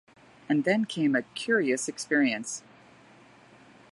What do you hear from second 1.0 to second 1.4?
a